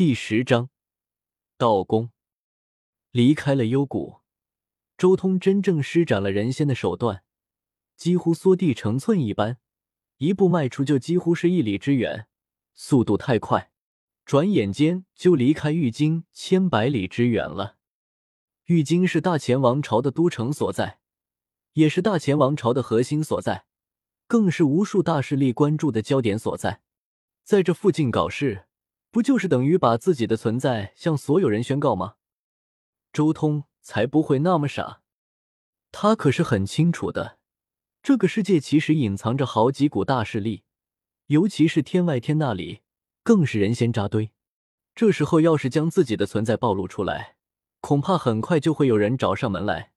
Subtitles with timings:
[0.00, 0.70] 第十章，
[1.58, 2.08] 道宫。
[3.10, 4.20] 离开了幽谷，
[4.96, 7.22] 周通真正施展了人仙的手段，
[7.98, 9.58] 几乎缩地成寸一般，
[10.16, 12.28] 一步迈出就几乎是一里之远，
[12.72, 13.70] 速度太快，
[14.24, 17.76] 转眼间就离开玉京千百里之远了。
[18.68, 21.00] 玉京是大前王朝的都城所在，
[21.74, 23.66] 也是大前王朝的核心所在，
[24.26, 26.80] 更是无数大势力关注的焦点所在。
[27.44, 28.64] 在这附近搞事，
[29.10, 32.14] 不就是等于把自己的存在向所有人宣告吗？
[33.12, 35.00] 周通才不会那么傻，
[35.90, 37.38] 他可是很清楚的，
[38.02, 40.62] 这个世界其实隐藏着好几股大势力，
[41.26, 42.82] 尤其是天外天那里，
[43.24, 44.30] 更是人仙扎堆。
[44.94, 47.36] 这时候要是将自己的存在暴露出来，
[47.80, 49.92] 恐怕很快就会有人找上门来。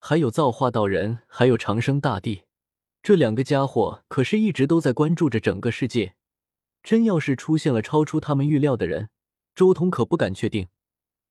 [0.00, 2.42] 还有造化道人，还有长生大帝，
[3.00, 6.16] 这两个家伙可是一直都在关注着整个世界。
[6.84, 9.08] 真要是出现了超出他们预料的人，
[9.54, 10.68] 周通可不敢确定，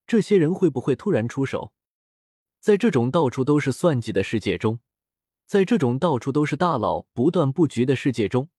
[0.07, 1.71] 这些人会不会突然出手。
[2.59, 4.79] 在这种到处都是算计的世界中，
[5.45, 8.49] 在这种到处都是大佬不断布局的世界中，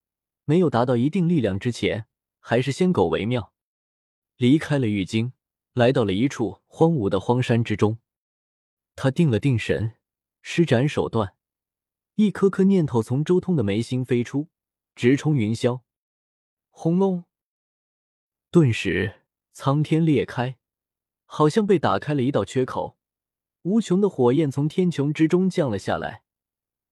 [0.44, 2.06] 没有达到一定力量之前，
[2.38, 3.52] 还是先苟为妙。
[4.36, 5.32] 离开了玉京，
[5.72, 7.98] 来到了一处荒芜的荒山之中，
[8.94, 9.94] 他定了定神，
[10.42, 11.34] 施展手段，
[12.14, 14.46] 一颗颗念头从周通的眉心飞出，
[14.94, 15.80] 直冲云霄。
[16.76, 17.24] 轰隆！
[18.50, 19.20] 顿时，
[19.52, 20.58] 苍天裂开，
[21.24, 22.98] 好像被打开了一道缺口，
[23.62, 26.24] 无穷的火焰从天穹之中降了下来，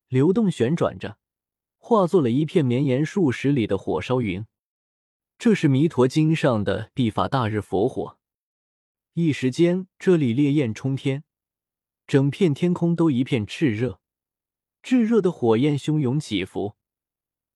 [0.07, 1.19] 流动旋转着，
[1.79, 4.47] 化作了一片绵延数十里的火烧云。
[5.37, 8.19] 这是弥陀经上的必法大日佛火。
[9.15, 11.25] 一时间，这里烈焰冲天，
[12.07, 14.01] 整片天空都一片炽热，
[14.81, 16.77] 炙热的火焰汹涌起伏，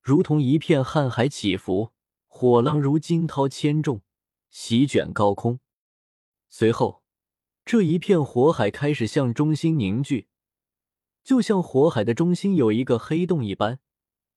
[0.02, 1.92] 如同一片瀚海起伏。
[2.38, 4.02] 火浪如惊涛千重，
[4.50, 5.58] 席卷高空。
[6.50, 7.02] 随后，
[7.64, 10.28] 这一片火海开始向中心凝聚，
[11.24, 13.80] 就像火海的中心有一个黑洞一般，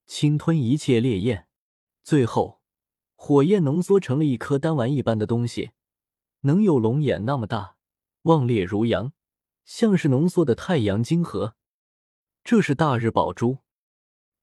[0.06, 1.50] 侵吞一切烈焰。
[2.02, 2.62] 最后，
[3.18, 5.72] 火焰浓缩成了一颗丹丸一般的东西，
[6.44, 7.76] 能有龙眼那么大，
[8.22, 9.12] 旺烈如阳，
[9.66, 11.56] 像是浓缩的太阳晶核。
[12.46, 13.58] 这是大日宝珠。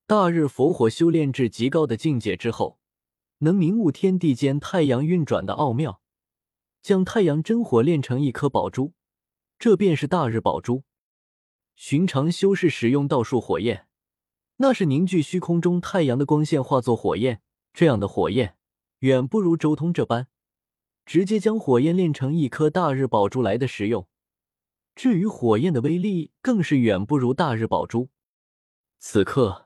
[0.07, 2.79] 大日佛火修炼至极高的境界之后。
[3.39, 6.01] 能明悟天地间太阳运转的奥妙，
[6.83, 8.95] 将太阳真火炼成一颗宝珠，
[9.59, 10.85] 这便是大日宝珠。
[11.75, 13.87] 寻常修士使用道术火焰，
[14.57, 17.43] 那是凝聚虚空中太阳的光线化作火焰，
[17.75, 18.57] 这样的火焰
[19.01, 20.29] 远不如周通这般
[21.05, 24.09] 直接将火焰炼成一颗大日宝珠来的实用。
[24.95, 28.09] 至于火焰的威力，更是远不如大日宝珠。
[28.99, 29.66] 此刻。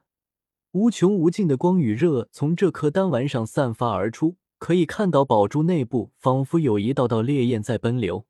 [0.73, 8.25] 无穷无尽的光与热从这颗丹丸上散发而出，可以看到宝珠内部仿佛有一道道烈焰在奔流。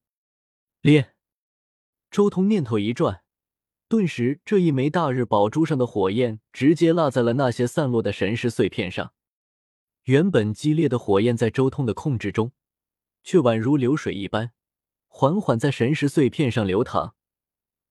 [0.81, 1.13] 烈！
[2.11, 3.23] 周通念头一转，
[3.89, 9.13] 顿时这一枚大日宝珠上的火焰直接落在了那些散落的神石碎片上。
[10.05, 12.53] 原本激烈的火焰在周通的控制中，
[13.23, 14.53] 却宛如流水一般，
[15.09, 17.15] 缓缓在神石碎片上流淌。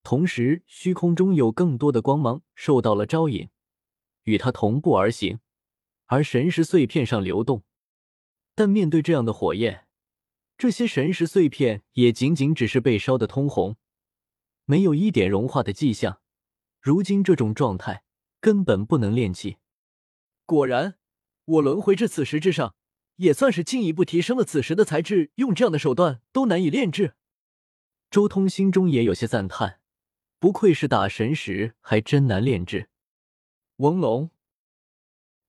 [0.02, 3.48] 同时，虚空中有更多的光芒受到了招引。
[4.30, 5.40] 与他同步而行，
[6.06, 7.64] 而神石碎片上流动。
[8.54, 9.88] 但面对这样的火焰，
[10.58, 13.78] 这些神石碎片也仅仅只是被烧得通红，
[14.66, 16.22] 没有一点融化的迹象。
[16.80, 18.04] 如今这种状态
[18.40, 19.58] 根本不能炼气。
[20.46, 20.96] 果然，
[21.46, 22.76] 我轮回至此时之上，
[23.18, 25.32] 也算是进一步提升了此时的材质。
[25.36, 27.16] 用这样的手段都难以炼制。
[28.10, 29.80] 周通心中也有些赞叹，
[30.40, 32.90] 不愧是打神石，还真难炼制。
[33.80, 34.30] 嗡隆！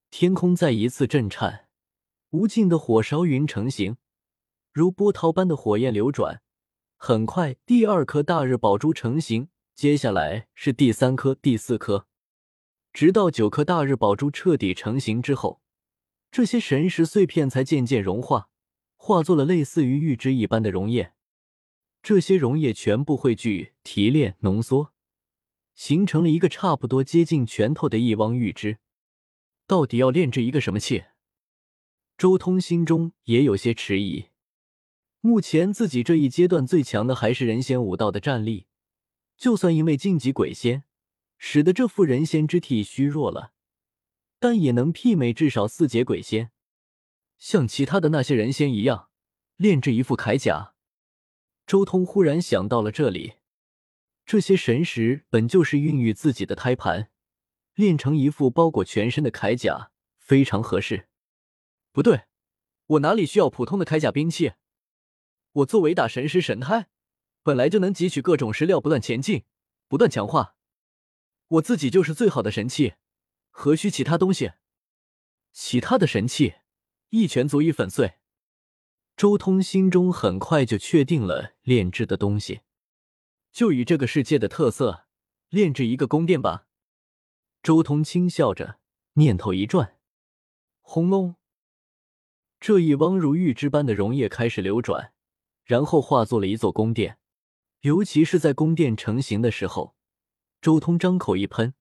[0.09, 1.67] 天空再一次震颤，
[2.31, 3.97] 无尽的火烧云成型，
[4.73, 6.41] 如波涛般的火焰流转。
[6.97, 12.07] 很快，第二颗大日宝珠成型，接下来是第三颗、第四颗，
[12.93, 15.61] 直到九颗大日宝珠彻底成型之后，
[16.31, 18.49] 这些神石碎片才渐渐融化，
[18.95, 21.15] 化作了类似于玉汁一般的溶液。
[22.01, 24.93] 这些溶液全部汇聚、提炼、浓缩。
[25.81, 28.77] 形成了一个差不多接近拳头的一汪玉汁，
[29.67, 31.05] 到底要炼制一个什么器？
[32.19, 34.27] 周通心中也有些迟疑。
[35.23, 38.67] 目前自己这一阶段最强的还是人仙武道的战力，
[39.39, 40.85] 就算因为晋级鬼仙，
[41.39, 43.53] 使得这副人仙之体虚弱了，
[44.39, 46.51] 但也能媲美至少四阶鬼仙，
[47.39, 49.09] 像其他的那些人仙一样，
[49.57, 50.75] 炼制一副铠甲。
[51.67, 53.40] 周通忽然想到了这里。
[54.31, 57.11] 这些神石本就是孕育自己的胎盘，
[57.75, 61.09] 炼成一副包裹全身的铠甲非常合适。
[61.91, 62.27] 不对，
[62.87, 64.53] 我哪里需要普通的铠甲兵器？
[65.51, 66.87] 我作为打神石神胎，
[67.43, 69.43] 本来就能汲取各种石料，不断前进，
[69.89, 70.55] 不断强化。
[71.49, 72.95] 我自己就是最好的神器，
[73.51, 74.53] 何须其他东西？
[75.51, 76.55] 其他的神器，
[77.09, 78.15] 一拳足以粉碎。
[79.17, 82.61] 周通心中很快就确定了炼制的东西，
[83.53, 85.07] 就以这个世界的特色
[85.49, 86.67] 炼制一个宫殿吧。
[87.63, 88.79] 周通轻笑着，
[89.15, 89.99] 念头一转，
[90.81, 91.37] 轰隆！
[92.59, 95.13] 这一汪如玉汁般的溶液开始流转，
[95.65, 97.19] 然后化作了一座宫殿。
[97.81, 99.95] 尤其是在宫殿成型的时候，
[100.61, 101.75] 周通张口一喷，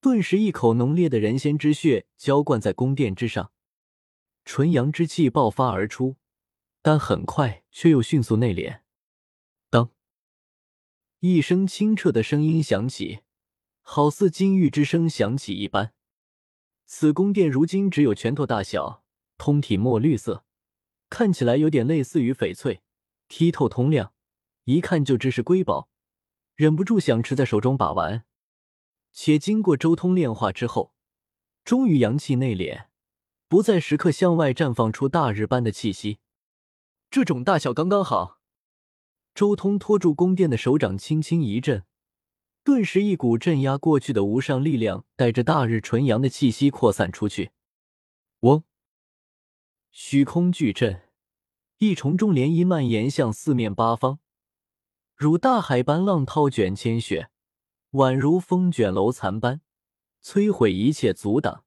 [0.00, 3.52] 顿时一口浓烈的人仙之血浇灌在宫殿之上，
[4.46, 6.16] 纯阳之气爆发而出，
[6.80, 8.80] 但很快却又迅速内敛。
[11.20, 13.20] 一声清澈的声音响起，
[13.82, 15.92] 好似金玉之声响起一般。
[16.86, 19.02] 此宫殿如今只有拳头大小。
[19.36, 20.44] 通体墨绿色，
[21.08, 22.82] 看起来有点类似于翡翠，
[23.28, 24.12] 剔透通亮，
[24.64, 25.88] 一看就知是瑰宝，
[26.56, 28.24] 忍不住想持在手中把玩。
[29.12, 30.92] 且经过周通炼化之后，
[31.64, 32.86] 终于阳气内敛，
[33.46, 36.18] 不再时刻向外绽放出大日般的气息。
[37.08, 38.37] 这种大小刚刚好。
[39.34, 41.84] 周通托住宫殿的手掌轻轻一震，
[42.64, 47.52] 顿时一股镇压过去的无上力量，带着大日纯阳的气息扩散出去。
[48.40, 48.62] 嗡。
[49.90, 51.02] 虚空巨震，
[51.78, 54.18] 一重重涟漪蔓延向四面八方，
[55.16, 57.30] 如大海般浪涛卷千雪，
[57.92, 59.62] 宛如风卷楼残般
[60.22, 61.64] 摧毁一切阻挡，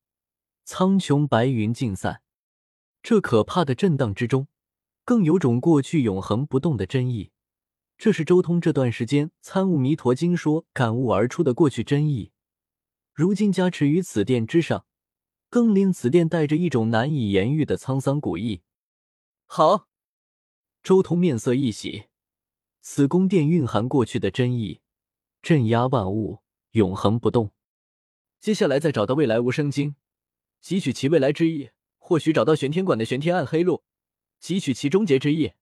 [0.64, 2.22] 苍穹白云尽散。
[3.02, 4.46] 这可怕的震荡之中，
[5.04, 7.31] 更有种过去永恒不动的真意。
[8.02, 12.32] 这是周通这段时间参悟弥陀经说感悟而出的过去真意，
[13.14, 14.86] 如今加持于此殿之上。
[15.48, 18.62] 更令此殿带着一种难以言喻的沧桑古意。
[19.46, 19.86] 好，
[20.82, 22.06] 周通面色一喜，
[22.80, 24.80] 此宫殿蕴含过去的真意，
[25.40, 26.40] 镇压万物，
[26.72, 27.52] 永恒不动。
[28.40, 29.94] 接下来再找到未来无声经，
[30.60, 33.84] 汲取其未来之意，或许找到玄天馆的玄天暗黑路，
[34.42, 35.52] 汲取其终结之意。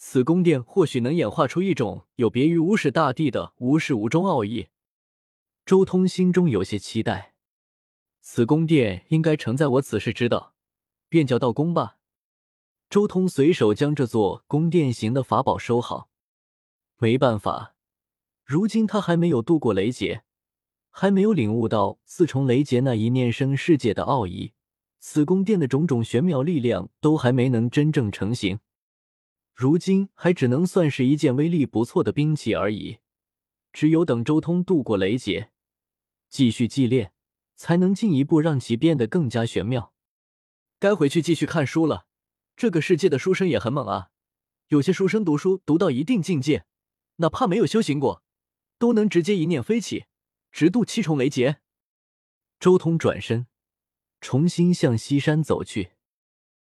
[0.00, 4.68] 此宫殿或许能演化出一种有别于无始大帝的无始无终奥义。
[5.66, 7.34] 周通心中有些期待。
[8.20, 10.54] 此宫殿应该承载我此世之道，
[11.08, 11.96] 便叫道宫吧。
[12.88, 16.08] 周通随手将这座宫殿型的法宝收好。
[16.98, 17.74] 没办法，
[18.44, 20.22] 如今他还没有度过雷劫，
[20.90, 24.52] 还没有领悟到四重雷劫那一念生世界的奥义。
[25.00, 28.60] 此宫殿的种种玄妙力量都还没能真正成型，
[29.58, 32.98] 如今还只能算是一件威力不错的兵器而已。
[33.72, 35.50] 只有等周通度过雷劫，
[36.28, 37.12] 继续祭炼。
[37.56, 39.92] 才能进一步让其变得更加玄妙。
[40.78, 42.06] 该回去继续看书了。
[42.56, 44.10] 这个世界的书生也很猛啊，
[44.68, 46.66] 有些书生读书读到一定境界，
[47.16, 48.22] 哪怕没有修行过，
[48.78, 50.04] 都能直接一念飞起，
[50.52, 51.58] 直渡七重雷劫。
[52.60, 53.48] 周通转身，
[54.20, 55.90] 重新向西山走去。